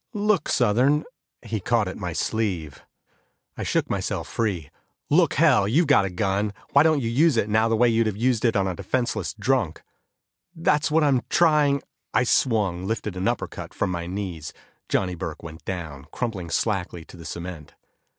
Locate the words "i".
3.55-3.61, 12.15-12.23